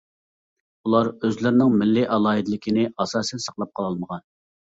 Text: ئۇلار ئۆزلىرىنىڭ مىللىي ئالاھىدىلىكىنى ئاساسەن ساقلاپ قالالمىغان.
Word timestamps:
ئۇلار 0.87 1.09
ئۆزلىرىنىڭ 1.29 1.75
مىللىي 1.81 2.07
ئالاھىدىلىكىنى 2.15 2.87
ئاساسەن 3.05 3.45
ساقلاپ 3.45 3.75
قالالمىغان. 3.83 4.27